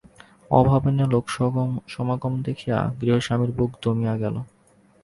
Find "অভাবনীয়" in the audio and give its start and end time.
0.51-1.07